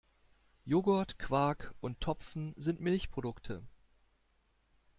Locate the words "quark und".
1.19-2.01